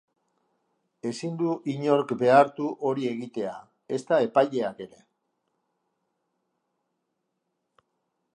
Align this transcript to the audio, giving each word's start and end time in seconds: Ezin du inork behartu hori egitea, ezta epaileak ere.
Ezin 1.09 1.35
du 1.41 1.49
inork 1.73 2.13
behartu 2.21 2.71
hori 2.91 3.05
egitea, 3.11 3.53
ezta 3.99 4.21
epaileak 4.29 4.85
ere. 4.89 5.05